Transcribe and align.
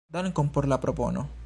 Dankon 0.09 0.51
por 0.51 0.67
la 0.67 0.79
propono. 0.85 1.31